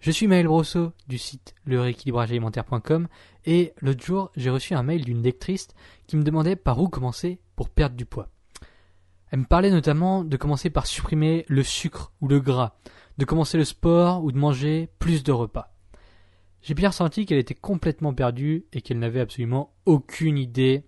[0.00, 3.08] Je suis Maël Brosseau du site lerééquilibragealimentaire.com
[3.46, 5.66] et l'autre jour j'ai reçu un mail d'une lectrice
[6.06, 8.28] qui me demandait par où commencer pour perdre du poids.
[9.30, 12.76] Elle me parlait notamment de commencer par supprimer le sucre ou le gras,
[13.18, 15.74] de commencer le sport ou de manger plus de repas.
[16.62, 20.84] J'ai bien ressenti qu'elle était complètement perdue et qu'elle n'avait absolument aucune idée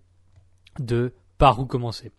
[0.78, 2.12] de par où commencer.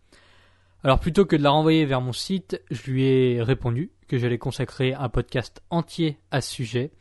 [0.84, 4.40] Alors plutôt que de la renvoyer vers mon site, je lui ai répondu que j'allais
[4.40, 6.92] consacrer un podcast entier à ce sujet.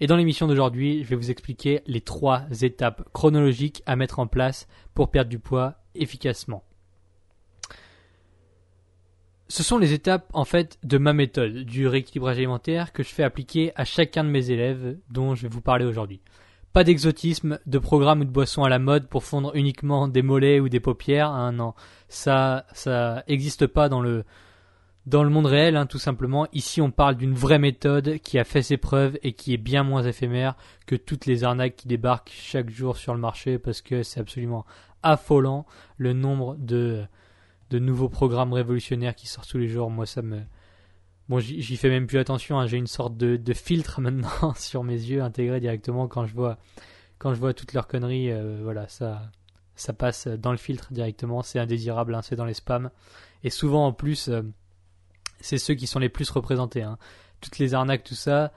[0.00, 4.26] Et dans l'émission d'aujourd'hui, je vais vous expliquer les trois étapes chronologiques à mettre en
[4.26, 6.64] place pour perdre du poids efficacement.
[9.48, 13.22] Ce sont les étapes en fait de ma méthode du rééquilibrage alimentaire que je fais
[13.22, 16.20] appliquer à chacun de mes élèves dont je vais vous parler aujourd'hui.
[16.72, 20.60] Pas d'exotisme, de programme ou de boisson à la mode pour fondre uniquement des mollets
[20.60, 21.30] ou des paupières.
[21.30, 21.74] Hein, non,
[22.08, 24.24] ça, ça n'existe pas dans le
[25.06, 26.48] dans le monde réel, hein, tout simplement.
[26.52, 29.84] Ici, on parle d'une vraie méthode qui a fait ses preuves et qui est bien
[29.84, 30.56] moins éphémère
[30.86, 34.66] que toutes les arnaques qui débarquent chaque jour sur le marché parce que c'est absolument
[35.04, 35.64] affolant
[35.96, 37.04] le nombre de
[37.70, 39.90] de nouveaux programmes révolutionnaires qui sortent tous les jours.
[39.90, 40.40] Moi, ça me
[41.28, 42.58] Bon, j'y fais même plus attention.
[42.58, 42.66] Hein.
[42.66, 46.58] J'ai une sorte de, de, filtre maintenant sur mes yeux intégré directement quand je vois
[47.18, 48.30] quand je vois toutes leurs conneries.
[48.30, 49.30] Euh, voilà, ça
[49.74, 51.42] ça passe dans le filtre directement.
[51.42, 52.90] C'est indésirable, hein, c'est dans les spams.
[53.42, 54.42] Et souvent en plus, euh,
[55.40, 56.82] c'est ceux qui sont les plus représentés.
[56.82, 56.98] Hein.
[57.40, 58.52] Toutes les arnaques, tout ça.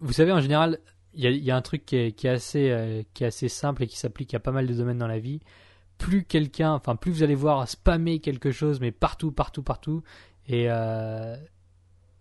[0.00, 0.78] Vous savez, en général,
[1.14, 3.82] il y, a, un truc qui est, qui est assez euh, qui est assez simple
[3.82, 5.40] et qui s'applique à pas mal de domaines dans la vie.
[5.98, 10.02] Plus quelqu'un, enfin plus vous allez voir spammer quelque chose, mais partout, partout, partout,
[10.48, 10.68] et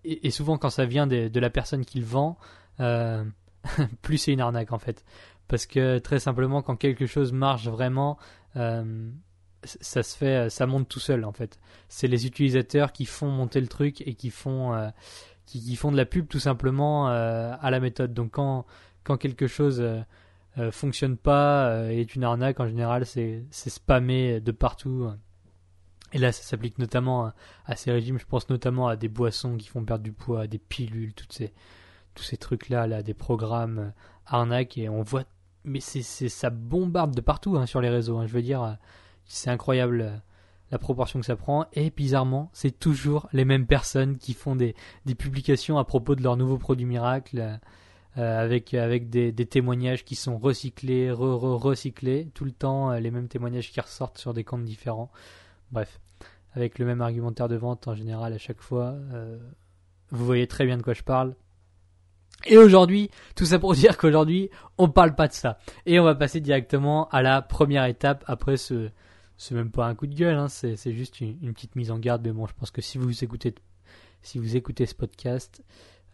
[0.04, 2.38] et, souvent quand ça vient de, la personne qui le vend,
[2.80, 3.24] euh,
[4.02, 5.04] plus c'est une arnaque en fait.
[5.48, 8.18] Parce que très simplement, quand quelque chose marche vraiment,
[8.56, 9.10] euh,
[9.64, 11.60] ça se fait, ça monte tout seul en fait.
[11.90, 14.90] C'est les utilisateurs qui font monter le truc et qui font, euh,
[15.46, 18.14] qui, font de la pub tout simplement à la méthode.
[18.14, 18.66] Donc quand,
[19.04, 19.84] quand quelque chose
[20.72, 25.12] fonctionne pas et est une arnaque, en général, c'est spammé de partout.
[26.14, 27.32] Et là, ça s'applique notamment
[27.66, 28.20] à, ces régimes.
[28.20, 31.54] Je pense notamment à des boissons qui font perdre du poids, des pilules, toutes ces,
[32.16, 33.90] tous ces trucs-là, là, des programmes euh,
[34.26, 34.78] arnaques.
[34.78, 35.24] Et on voit,
[35.64, 38.18] mais c'est, ça bombarde de partout hein, sur les réseaux.
[38.18, 38.28] Hein.
[38.28, 38.74] Je veux dire, euh,
[39.26, 40.18] c'est incroyable euh,
[40.72, 41.66] la proportion que ça prend.
[41.74, 44.76] Et bizarrement, c'est toujours les mêmes personnes qui font des,
[45.18, 47.60] publications à propos de leurs nouveaux produits miracles.
[48.18, 48.76] avec,
[49.10, 54.34] des, témoignages qui sont recyclés, re-recyclés, tout le temps les mêmes témoignages qui ressortent sur
[54.34, 55.10] des comptes différents.
[55.72, 56.00] Bref,
[56.54, 58.96] avec le même argumentaire de vente en général à chaque fois.
[59.14, 59.38] Euh,
[60.10, 61.36] vous voyez très bien de quoi je parle.
[62.46, 65.60] Et aujourd'hui, tout ça pour dire qu'aujourd'hui, on parle pas de ça.
[65.86, 68.90] Et on va passer directement à la première étape après ce.
[69.38, 72.22] C'est même pas un coup de gueule, hein, c'est, juste une, petite mise en garde.
[72.24, 73.56] Mais bon, je pense que si vous écoutez,
[74.22, 75.64] si vous écoutez ce podcast,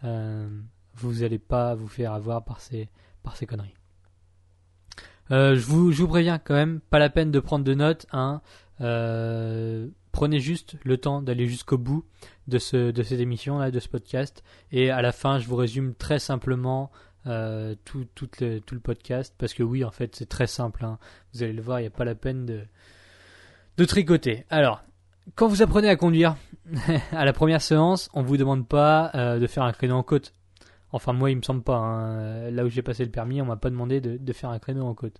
[0.05, 0.47] euh,
[0.95, 2.87] vous n'allez pas vous faire avoir par ces,
[3.23, 3.73] par ces conneries.
[5.31, 8.05] Euh, je, vous, je vous préviens quand même, pas la peine de prendre de notes.
[8.13, 8.41] Hein.
[8.81, 12.05] Euh, prenez juste le temps d'aller jusqu'au bout
[12.47, 14.43] de, ce, de cette émission, là, de ce podcast.
[14.71, 16.91] Et à la fin, je vous résume très simplement
[17.25, 18.07] euh, tout,
[18.39, 19.33] le, podcast.
[19.37, 20.85] Parce que oui, en fait, c'est très simple.
[20.85, 20.97] Hein.
[21.33, 24.45] Vous allez le voir, il n'y a pas la peine de, tricoter.
[24.49, 24.83] Alors,
[25.35, 26.35] quand vous apprenez à conduire,
[27.11, 30.03] à la première séance, on ne vous demande pas euh, de faire un créneau en
[30.03, 30.33] côte.
[30.93, 31.77] Enfin, moi, il me semble pas.
[31.77, 32.49] Hein.
[32.51, 34.85] Là où j'ai passé le permis, on m'a pas demandé de, de, faire un créneau
[34.85, 35.19] en côte.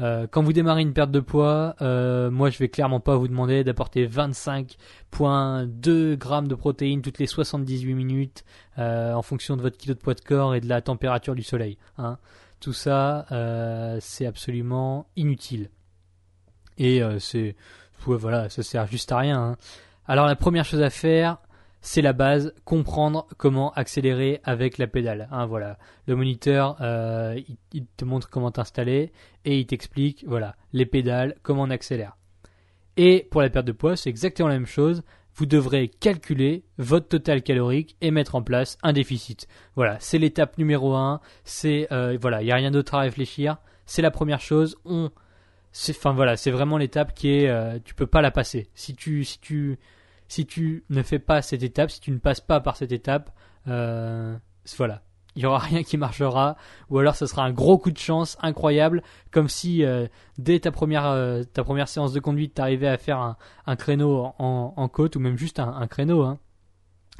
[0.00, 3.28] Euh, quand vous démarrez une perte de poids, euh, moi je vais clairement pas vous
[3.28, 8.44] demander d'apporter 25,2 grammes de protéines toutes les 78 minutes
[8.78, 11.42] euh, en fonction de votre kilo de poids de corps et de la température du
[11.42, 11.78] soleil.
[11.98, 12.18] Hein.
[12.60, 13.26] Tout ça,
[14.00, 15.68] c'est absolument inutile.
[16.78, 17.54] Et c'est,
[18.04, 19.38] voilà, ça sert juste à rien.
[19.38, 19.56] Hein.
[20.06, 21.38] Alors la première chose à faire,
[21.86, 25.28] c'est la base, comprendre comment accélérer avec la pédale.
[25.30, 25.78] Hein, voilà,
[26.08, 27.40] le moniteur, euh,
[27.72, 29.12] il, te montre comment t'installer
[29.44, 32.16] et il t'explique, voilà, les pédales, comment on accélère.
[32.96, 35.04] Et pour la perte de poids, c'est exactement la même chose.
[35.36, 39.46] Vous devrez calculer votre total calorique et mettre en place un déficit.
[39.76, 41.20] Voilà, c'est l'étape numéro 1.
[41.44, 43.58] C'est euh, voilà, il n'y a rien d'autre à réfléchir.
[43.84, 44.76] C'est la première chose.
[44.84, 45.12] On,
[45.90, 48.70] enfin voilà, c'est vraiment l'étape qui est, euh, tu peux pas la passer.
[48.74, 49.78] Si tu, si tu
[50.28, 53.30] si tu ne fais pas cette étape, si tu ne passes pas par cette étape,
[53.68, 54.36] euh,
[54.76, 55.02] voilà,
[55.36, 56.56] il y aura rien qui marchera,
[56.90, 60.06] ou alors ce sera un gros coup de chance incroyable, comme si euh,
[60.38, 63.36] dès ta première, euh, ta première séance de conduite, tu arrivais à faire
[63.66, 66.22] un, créneau en, côte, ou même juste un, un créneau.
[66.22, 66.38] Hein.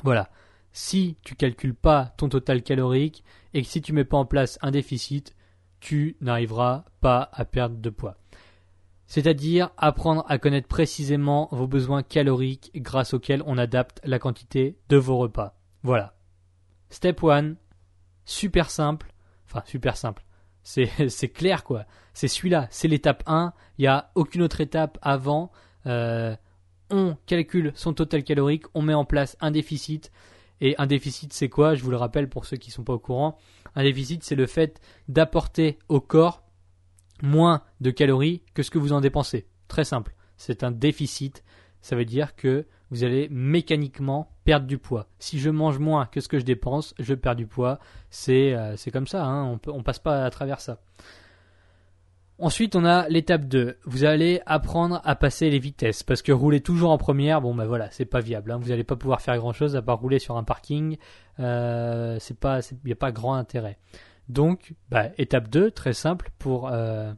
[0.03, 0.31] Voilà.
[0.73, 3.25] Si tu calcules pas ton total calorique
[3.55, 5.35] et que si tu mets pas en place un déficit,
[5.81, 8.19] tu n'arriveras pas à perdre de poids.
[9.07, 14.97] C'est-à-dire apprendre à connaître précisément vos besoins caloriques grâce auxquels on adapte la quantité de
[14.97, 15.57] vos repas.
[15.83, 16.15] Voilà.
[16.91, 17.55] Step 1,
[18.25, 19.13] super simple.
[19.47, 20.25] Enfin, super simple.
[20.63, 21.85] C'est clair quoi.
[22.13, 22.67] C'est celui-là.
[22.71, 23.53] C'est l'étape 1.
[23.79, 25.53] Il n'y a aucune autre étape avant.
[25.87, 26.35] Euh,
[26.91, 28.65] on calcule son total calorique.
[28.75, 30.11] On met en place un déficit.
[30.61, 31.75] Et un déficit, c'est quoi?
[31.75, 33.39] Je vous le rappelle pour ceux qui ne sont pas au courant.
[33.75, 36.43] Un déficit, c'est le fait d'apporter au corps
[37.23, 39.47] moins de calories que ce que vous en dépensez.
[39.69, 40.15] Très simple.
[40.37, 41.45] C'est un déficit.
[41.81, 45.09] Ça veut dire que vous allez mécaniquement perdre du poids.
[45.19, 47.79] Si je mange moins que ce que je dépense, je perds du poids.
[48.11, 49.59] C'est euh, comme ça, hein.
[49.67, 50.81] on, ne passe pas à travers ça.
[52.39, 53.79] Ensuite, on a l'étape 2.
[53.85, 56.03] Vous allez apprendre à passer les vitesses.
[56.03, 58.53] Parce que rouler toujours en première, bon ben voilà, c'est pas viable.
[58.53, 58.59] Hein.
[58.61, 60.99] Vous n'allez pas pouvoir faire grand chose à part rouler sur un parking.
[61.41, 63.79] Euh, il n'y a pas grand intérêt.
[64.29, 67.13] Donc, bah, étape 2, très simple pour euh,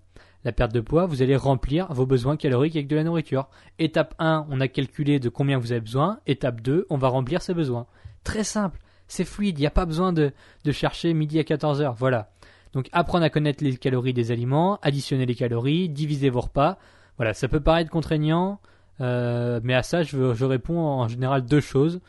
[0.45, 3.49] la perte de poids, vous allez remplir vos besoins caloriques avec de la nourriture.
[3.79, 6.21] Étape 1, on a calculé de combien vous avez besoin.
[6.27, 7.87] Étape 2, on va remplir ses besoins.
[8.25, 8.79] Très simple,
[9.09, 10.33] c'est fluide, il n'y a pas besoin de,
[10.71, 11.95] chercher midi à 14h.
[11.97, 12.31] Voilà.
[12.75, 16.79] Donc apprendre à connaître les calories des aliments, additionner les calories, diviser vos repas.
[17.17, 18.61] Voilà, ça peut paraître contraignant,
[19.01, 22.01] euh, mais à ça je, réponds en général deux choses.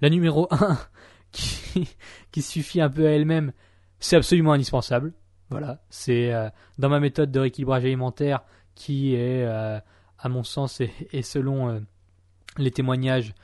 [0.00, 0.78] La numéro 1,
[1.32, 1.94] qui,
[2.32, 3.52] qui suffit un peu à elle-même,
[4.00, 5.12] c'est absolument indispensable.
[5.50, 6.48] Voilà, c'est euh,
[6.78, 8.42] dans ma méthode de rééquilibrage alimentaire
[8.74, 9.78] qui est, euh,
[10.18, 10.80] à mon sens,
[11.12, 11.80] et, selon euh,
[12.58, 13.34] les témoignages,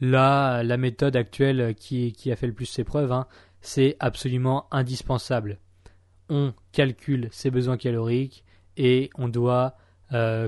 [0.00, 3.26] là, la méthode actuelle qui, a fait le plus ses preuves, hein,
[3.60, 5.58] c'est absolument indispensable.
[6.30, 8.44] On calcule ses besoins caloriques
[8.76, 9.76] et on doit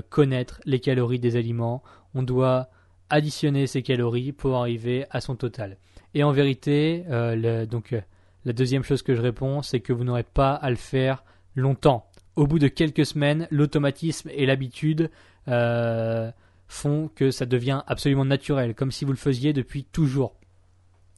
[0.09, 1.83] connaître les calories des aliments.
[2.13, 2.69] On doit
[3.09, 5.77] additionner ces calories pour arriver à son total.
[6.13, 7.03] Et en vérité,
[7.69, 7.93] donc
[8.45, 11.23] la deuxième chose que je réponds, c'est que vous n'aurez pas à le faire
[11.55, 12.09] longtemps.
[12.35, 15.09] Au bout de quelques semaines, l'automatisme et l'habitude
[15.47, 16.31] euh,
[16.67, 20.35] font que ça devient absolument naturel, comme si vous le faisiez depuis toujours.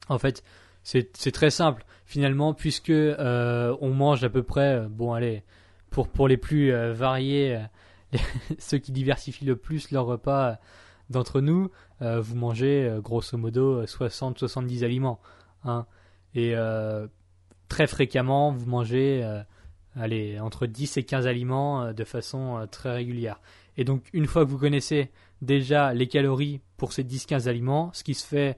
[0.08, 0.44] En fait,
[0.82, 5.44] c'est très simple finalement, puisque euh, on mange à peu près, euh, bon allez,
[5.90, 7.60] pour, pour les plus variés,
[8.60, 10.58] ceux qui diversifient le plus leur repas
[11.10, 11.70] d'entre nous,
[12.00, 15.20] vous mangez grosso modo 60-70 aliments.
[15.64, 15.86] Hein.
[16.36, 16.54] Et
[17.68, 19.24] très fréquemment, vous mangez
[19.98, 23.42] euh, entre 10 et 15 aliments euh, de façon euh, très régulière.
[23.76, 25.12] Et donc, une fois que vous connaissez
[25.42, 28.58] déjà les calories pour ces 10-15 aliments, ce qui se fait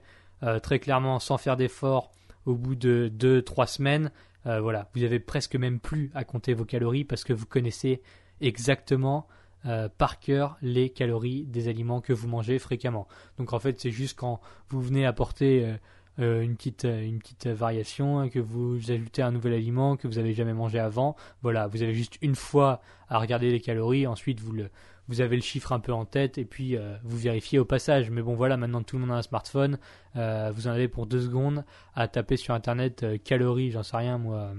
[0.62, 2.10] très clairement sans faire d'effort
[2.44, 4.10] au bout de 2-3 semaines,
[4.44, 8.02] voilà, vous avez presque même plus à compter vos calories parce que vous connaissez
[8.40, 9.28] exactement
[9.96, 13.06] par cœur les calories des aliments que vous mangez fréquemment.
[13.38, 14.40] Donc en fait, c'est juste quand
[14.70, 15.76] vous venez apporter
[16.18, 20.14] euh, une, petite, euh, petite variation, hein, que vous ajoutez un nouvel aliment que vous
[20.14, 21.16] n'avez jamais mangé avant.
[21.42, 24.54] Voilà, vous avez juste une fois à regarder les calories, ensuite vous,
[25.08, 28.10] vous avez le chiffre un peu en tête et puis euh, vous vérifiez au passage.
[28.10, 29.78] Mais bon voilà, maintenant tout le monde a un smartphone,
[30.14, 31.64] vous en avez pour deux secondes
[31.94, 34.52] à taper sur internet calories, j'en sais rien moi,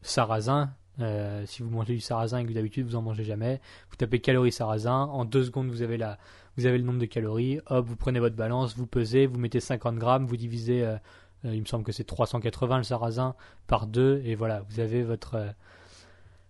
[0.00, 0.74] sarrasin.
[0.98, 3.60] Si vous mangez du sarrasin et que d'habitude vous en mangez jamais,
[3.90, 6.18] vous tapez calories sarrasin, en deux secondes vous avez la,
[6.56, 9.60] vous avez le nombre de calories, hop, vous prenez votre balance, vous pesez, vous mettez
[9.60, 10.96] 50 grammes, vous divisez, euh,
[11.44, 13.34] euh, il me semble que c'est 380 le sarrasin,
[13.66, 15.50] par 2, et voilà, vous avez votre, euh,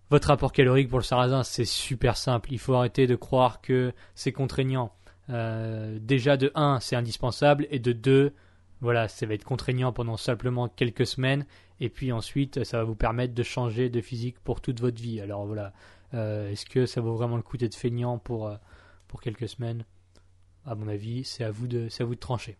[0.09, 1.43] votre rapport calorique pour le sarrasin.
[1.43, 4.93] C'est super simple, il faut arrêter de croire que c'est contraignant.
[5.27, 8.33] déjà de 1, c'est indispensable, et de 2,
[8.79, 11.45] voilà, ça va être contraignant pendant simplement quelques semaines,
[11.79, 15.21] et puis ensuite, ça va vous permettre de changer de physique pour toute votre vie.
[15.21, 15.73] Alors voilà,
[16.13, 18.51] est-ce que ça vaut vraiment le coup d'être feignant pour,
[19.07, 19.85] pour quelques semaines?
[20.65, 22.57] À mon avis, c'est à vous de, à vous de trancher.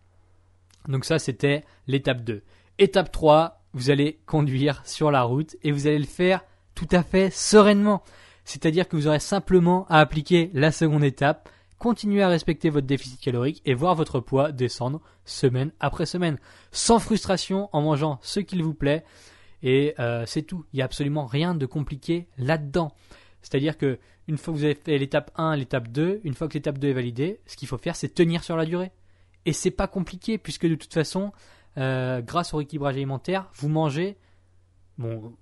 [0.86, 2.42] Donc ça, c'était l'étape 2.
[2.78, 6.44] Étape 3, vous allez conduire sur la route et vous allez le faire
[6.74, 8.02] tout à fait sereinement.
[8.44, 13.20] C'est-à-dire que vous aurez simplement à appliquer la seconde étape, continuer à respecter votre déficit
[13.20, 16.38] calorique et voir votre poids descendre semaine après semaine,
[16.72, 19.04] sans frustration, en mangeant ce qu'il vous plaît.
[19.62, 20.64] Et euh, c'est tout.
[20.72, 22.92] Il n'y a absolument rien de compliqué là-dedans.
[23.42, 26.54] C'est-à-dire que une fois que vous avez fait l'étape 1, l'étape 2, une fois que
[26.54, 28.92] l'étape 2 est validée, ce qu'il faut faire, c'est tenir sur la durée.
[29.46, 31.32] Et c'est pas compliqué, puisque de toute façon,
[31.78, 34.18] euh, grâce au rééquilibrage alimentaire, vous mangez.
[34.98, 35.34] Bon,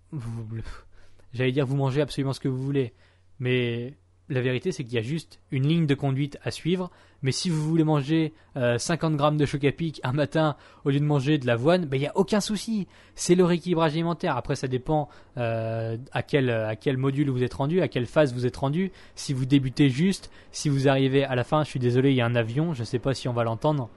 [1.32, 2.94] j'allais dire vous mangez absolument ce que vous voulez,
[3.38, 3.96] mais
[4.28, 6.90] la vérité, c'est qu'il y a juste une ligne de conduite à suivre.
[7.22, 10.90] Mais si vous voulez manger 50 euh, grammes de choc à pic un matin au
[10.90, 12.88] lieu de manger de l'avoine, ben, il n'y a aucun souci.
[13.14, 14.36] C'est le rééquilibrage alimentaire.
[14.36, 18.56] Après, ça dépend euh, à, quel, module vous êtes rendu, à quelle phase vous êtes
[18.56, 18.90] rendu.
[19.14, 22.20] Si vous débutez juste, si vous arrivez à la fin, je suis désolé, il y
[22.20, 22.74] a un avion.
[22.74, 23.88] Je ne sais pas si on va l'entendre.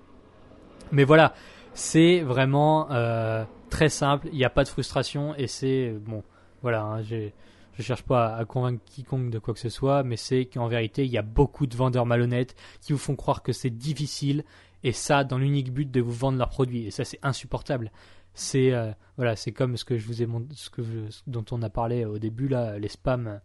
[0.92, 1.34] Mais voilà,
[1.74, 4.28] c'est vraiment euh, très simple.
[4.32, 6.24] Il n'y a pas de frustration et c'est bon.
[6.62, 7.34] Voilà, hein, j'ai
[7.74, 11.06] je cherche pas à convaincre quiconque de quoi que ce soit, mais c'est qu'en vérité,
[11.06, 14.44] il y a beaucoup de vendeurs malhonnêtes qui vous font croire que c'est difficile,
[14.84, 16.86] et ça dans l'unique but de vous vendre leurs produits.
[16.86, 17.92] Et ça, c'est insupportable.
[18.34, 20.82] C'est euh, voilà, c'est comme ce que je vous ai ce que
[21.28, 23.42] dont on a parlé au début là, les spams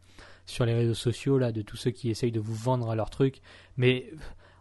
[0.47, 3.40] sur les réseaux sociaux là, de tous ceux qui essayent de vous vendre leurs trucs.
[3.76, 4.11] Mais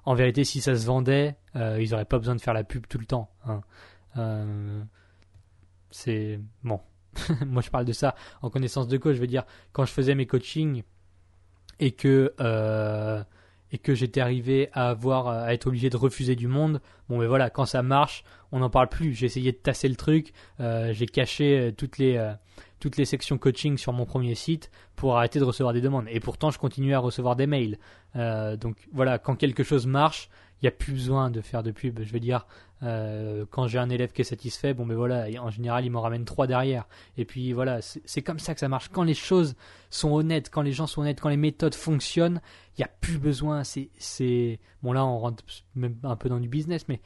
[0.06, 2.88] en vérité, si ça se vendait, euh, ils n'auraient pas besoin de faire la pub
[2.88, 3.30] tout le temps.
[3.46, 3.62] Hein.
[4.18, 4.84] Euh,
[5.92, 6.80] c'est bon.
[7.46, 9.16] moi je parle de ça en connaissance de cause.
[9.16, 10.84] Je veux dire, quand je faisais mes coachings
[11.80, 13.24] et que euh,
[13.82, 16.80] que j'étais arrivé à avoir à être obligé de refuser du monde,
[17.10, 19.14] bon mais voilà, quand ça marche, on n'en parle plus.
[19.14, 22.34] J'ai essayé de tasser le truc, euh, j'ai caché euh, toutes les
[22.80, 26.06] toutes les sections coaching sur mon premier site pour arrêter de recevoir des demandes.
[26.10, 27.80] Et pourtant, je continuais à recevoir des mails.
[28.14, 30.30] donc voilà, quand quelque chose marche,
[30.62, 32.02] il n'y a plus besoin de faire de pub.
[32.04, 32.46] Je veux dire,
[32.84, 36.02] euh, quand j'ai un élève qui est satisfait, bon, mais voilà, en général, il m'en
[36.02, 36.88] ramène trois derrière.
[37.18, 38.90] Et puis voilà, c'est comme ça que ça marche.
[38.90, 39.56] Quand les choses
[39.90, 42.42] sont honnêtes, quand les gens sont honnêtes, quand les méthodes fonctionnent,
[42.78, 43.64] il n'y a plus besoin.
[43.64, 45.44] C'est bon là, on rentre
[45.76, 47.00] même un peu dans du business, mais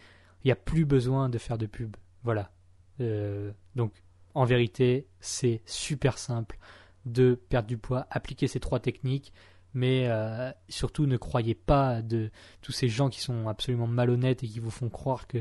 [0.43, 1.95] il n'y a plus besoin de faire de pub.
[2.23, 2.51] Voilà.
[2.99, 3.91] Euh, donc,
[4.33, 6.57] en vérité, c'est super simple
[7.05, 9.31] de perdre du poids, appliquer ces trois techniques
[9.77, 12.31] mais euh, surtout ne croyez pas de
[12.61, 15.39] tous ces gens qui sont absolument malhonnêtes et qui vous font croire que,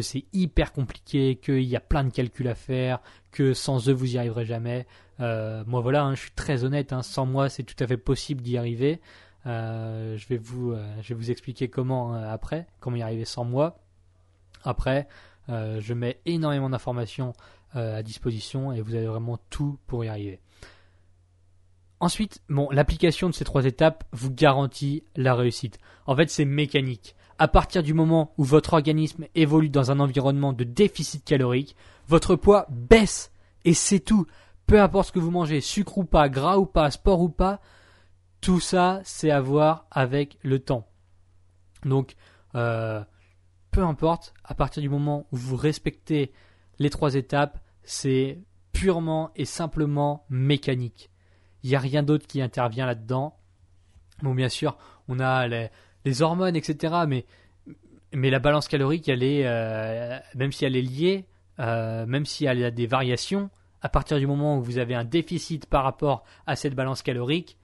[0.00, 3.00] c'est hyper compliqué, qu'il y a plein de calculs à faire,
[3.30, 4.86] que sans eux vous y arriverez jamais.
[5.20, 7.98] Euh, moi voilà, hein, je suis très honnête, hein, sans moi c'est tout à fait
[7.98, 9.02] possible d'y arriver.
[9.44, 13.78] Euh, je, vais vous, je vais vous expliquer comment après, comment y arriver sans moi.
[14.62, 15.06] Après,
[15.48, 17.34] je mets énormément d'informations
[17.74, 20.40] à disposition et vous avez vraiment tout pour y arriver.
[22.04, 25.78] Ensuite, bon, l'application de ces trois étapes vous garantit la réussite.
[26.04, 27.16] En fait, c'est mécanique.
[27.38, 31.74] À partir du moment où votre organisme évolue dans un environnement de déficit calorique,
[32.06, 33.32] votre poids baisse.
[33.64, 34.26] Et c'est tout.
[34.66, 37.62] Peu importe ce que vous mangez, sucre ou pas, gras ou pas, sport ou pas,
[38.42, 40.86] tout ça, c'est à voir avec le temps.
[41.86, 42.16] Donc,
[42.54, 43.02] euh,
[43.70, 46.34] peu importe, à partir du moment où vous respectez
[46.78, 48.42] les trois étapes, c'est
[48.72, 51.08] purement et simplement mécanique.
[51.64, 53.34] Il n'y a rien d'autre qui intervient là-dedans.
[54.22, 54.76] Bon, bien sûr,
[55.08, 56.94] on a les, hormones, etc.
[57.08, 57.24] Mais,
[58.12, 61.24] mais la balance calorique, elle est, euh, même si elle est liée,
[61.58, 63.48] euh, même si elle a des variations,
[63.80, 67.56] à partir du moment où vous avez un déficit par rapport à cette balance calorique,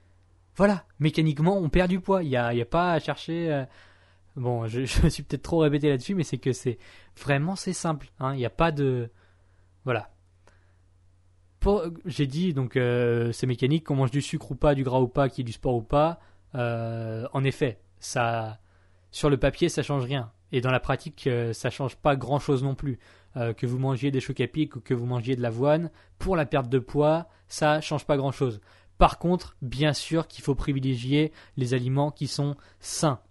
[0.55, 2.23] voilà, mécaniquement, on perd du poids.
[2.23, 3.53] Il n'y a, a, pas à chercher.
[3.53, 3.65] Euh,
[4.35, 6.79] bon, je, me suis peut-être trop répété là-dessus, mais c'est que c'est
[7.23, 8.09] vraiment c'est simple.
[8.19, 8.33] Hein.
[8.33, 9.11] Il n'y a pas de.
[9.85, 10.09] Voilà
[12.05, 15.07] j'ai dit donc euh, c'est mécanique, qu'on mange du sucre ou pas, du gras ou
[15.07, 16.19] pas, qu'il y ait du sport ou pas.
[16.55, 18.59] Euh, en effet, ça,
[19.11, 20.31] sur le papier, ça change rien.
[20.51, 22.99] Et dans la pratique, euh, ça change pas grand chose non plus.
[23.57, 25.89] que vous mangiez des chocs à pic ou que vous mangiez de l'avoine,
[26.19, 28.59] pour la perte de poids, ça change pas grand chose.
[28.97, 33.21] Par contre, bien sûr qu'il faut privilégier les aliments qui sont sains.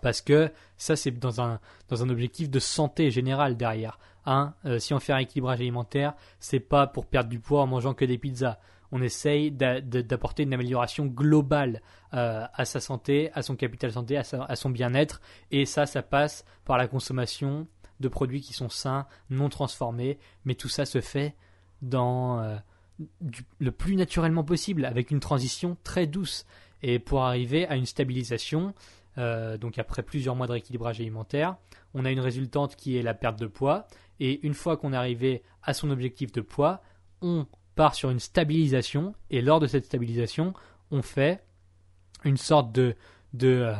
[0.00, 3.98] Parce que ça, c'est dans un, dans un objectif de santé générale derrière.
[4.26, 7.66] Hein, euh, si on fait un équilibrage alimentaire, c'est pas pour perdre du poids en
[7.66, 8.58] mangeant que des pizzas.
[8.92, 11.82] On essaye d'apporter une amélioration globale
[12.14, 15.20] euh, à sa santé, à son capital santé, à, son bien-être.
[15.50, 17.66] Et ça, ça passe par la consommation
[17.98, 20.18] de produits qui sont sains, non transformés.
[20.44, 21.34] Mais tout ça se fait
[21.82, 22.56] dans euh,
[23.58, 26.46] le plus naturellement possible, avec une transition très douce.
[26.82, 28.74] Et pour arriver à une stabilisation,
[29.16, 31.56] donc après plusieurs mois de rééquilibrage alimentaire,
[31.94, 33.86] on a une résultante qui est la perte de poids
[34.20, 36.82] et une fois qu'on est arrivé à son objectif de poids,
[37.22, 39.14] on part sur une stabilisation.
[39.30, 40.54] Et lors de cette stabilisation,
[40.90, 41.44] on fait
[42.24, 42.94] une sorte de,
[43.42, 43.74] euh,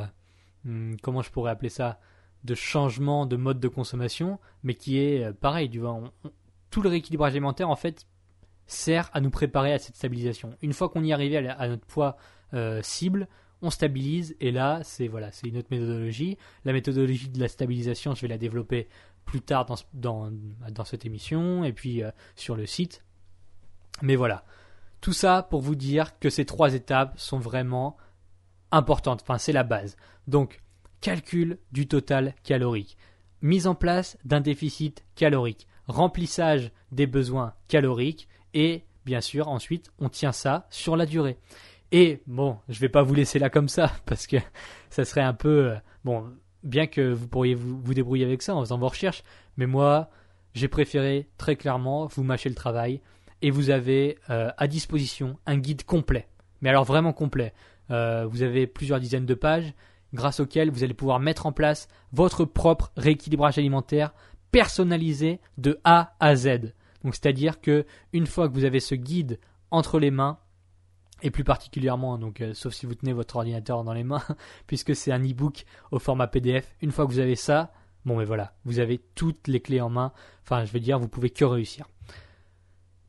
[0.64, 2.00] hmm, comment je pourrais appeler ça,
[2.42, 5.68] de changement de mode de consommation, mais qui est euh, pareil.
[5.68, 5.80] Du
[6.70, 8.06] tout le rééquilibrage alimentaire, en fait,
[8.66, 10.56] sert à nous préparer à cette stabilisation.
[10.62, 12.16] Une fois qu'on y est arrivé à, notre poids
[12.54, 13.28] euh, cible,
[13.64, 16.36] on stabilise et là c'est voilà c'est une autre méthodologie.
[16.64, 18.88] La méthodologie de la stabilisation, je vais la développer
[19.24, 20.30] plus tard dans,
[20.84, 23.02] cette émission et puis euh, sur le site.
[24.02, 24.44] Mais voilà,
[25.00, 27.96] tout ça pour vous dire que ces trois étapes sont vraiment
[28.70, 29.22] importantes.
[29.22, 29.96] Enfin, c'est la base.
[30.26, 30.60] Donc,
[31.00, 32.96] calcul du total calorique,
[33.40, 40.08] mise en place d'un déficit calorique, remplissage des besoins caloriques et bien sûr ensuite on
[40.08, 41.38] tient ça sur la durée.
[41.96, 44.38] Et bon, je vais pas vous laisser là comme ça parce que
[44.90, 46.28] ça serait un peu euh, bon,
[46.64, 49.22] bien que vous pourriez vous, débrouiller avec ça en faisant vos recherches,
[49.56, 50.10] mais moi,
[50.54, 53.00] j'ai préféré très clairement vous mâcher le travail
[53.42, 56.26] et vous avez euh, à disposition un guide complet.
[56.62, 57.54] Mais alors vraiment complet.
[57.92, 59.72] Euh, vous avez plusieurs dizaines de pages
[60.14, 64.14] grâce auxquelles vous allez pouvoir mettre en place votre propre rééquilibrage alimentaire
[64.50, 66.72] personnalisé de A à Z.
[67.04, 69.38] Donc c'est-à-dire que une fois que vous avez ce guide
[69.70, 70.38] entre les mains,
[71.22, 74.22] et plus particulièrement, donc euh, sauf si vous tenez votre ordinateur dans les mains,
[74.66, 76.74] puisque c'est un e-book au format PDF.
[76.82, 77.72] Une fois que vous avez ça,
[78.04, 80.12] bon mais voilà, vous avez toutes les clés en main.
[80.42, 81.86] Enfin, je veux dire, vous pouvez que réussir.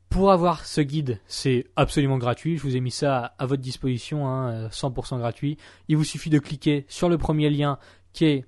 [0.08, 2.56] Pour avoir ce guide, c'est absolument gratuit.
[2.56, 5.58] Je vous ai mis ça à votre disposition, hein, 100% gratuit.
[5.88, 7.78] Il vous suffit de cliquer sur le premier lien
[8.12, 8.46] qui est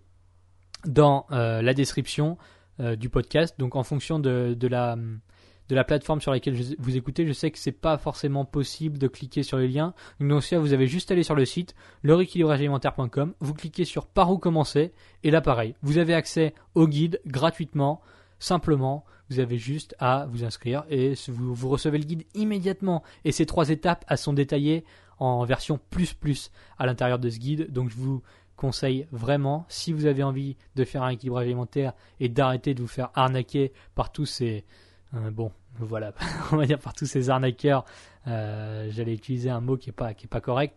[0.87, 2.39] dans euh, la description
[2.81, 3.57] euh, du podcast.
[3.59, 4.97] Donc en fonction de, de la
[5.69, 9.09] de la plateforme sur laquelle vous écoutez, je sais que c'est pas forcément possible de
[9.09, 9.95] cliquer sur les liens.
[10.21, 14.31] Donc cas, vous avez juste à aller sur le site leréquilibragealimentaire.com, vous cliquez sur par
[14.31, 18.01] où commencer et là pareil, vous avez accès au guide gratuitement,
[18.39, 23.03] simplement, vous avez juste à vous inscrire et vous, vous recevez le guide immédiatement.
[23.25, 24.85] Et ces trois étapes elles sont détaillées
[25.19, 27.71] en version plus plus à l'intérieur de ce guide.
[27.71, 28.23] Donc je vous
[28.57, 32.89] conseille vraiment, si vous avez envie de faire un équilibrage alimentaire et d'arrêter de vous
[32.89, 34.65] faire arnaquer par tous ces
[35.15, 36.13] euh, bon, voilà,
[36.53, 37.85] on va dire par tous ces arnaqueurs.
[38.27, 40.75] euh, J'allais utiliser un mot qui est pas correct.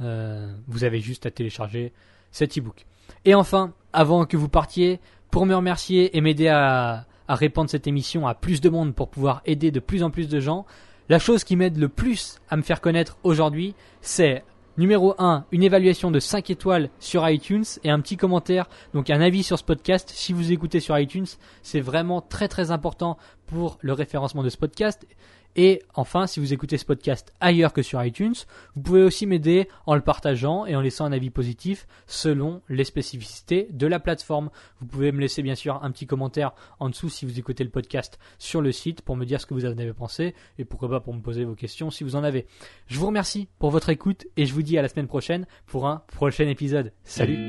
[0.00, 1.92] Euh, vous avez juste à télécharger
[2.30, 2.86] cet e-book.
[3.24, 8.26] Et enfin, avant que vous partiez, pour me remercier et m'aider à répandre cette émission
[8.26, 10.64] à plus de monde pour pouvoir aider de plus en plus de gens,
[11.08, 14.44] la chose qui m'aide le plus à me faire connaître aujourd'hui, c'est
[14.78, 19.20] numéro 1, une évaluation de 5 étoiles sur iTunes et un petit commentaire, donc un
[19.20, 20.10] avis sur ce podcast.
[20.14, 21.26] Si vous écoutez sur iTunes,
[21.62, 25.06] c'est vraiment très très important pour le référencement de ce podcast.
[25.56, 28.34] Et enfin, si vous écoutez ce podcast ailleurs que sur iTunes,
[28.74, 32.84] vous pouvez aussi m'aider en le partageant et en laissant un avis positif selon les
[32.84, 34.50] spécificités de la plateforme.
[34.80, 37.70] Vous pouvez me laisser bien sûr un petit commentaire en dessous si vous écoutez le
[37.70, 40.88] podcast sur le site pour me dire ce que vous en avez pensé et pourquoi
[40.88, 42.46] pas pour me poser vos questions si vous en avez.
[42.86, 45.86] Je vous remercie pour votre écoute et je vous dis à la semaine prochaine pour
[45.86, 46.92] un prochain épisode.
[47.04, 47.48] Salut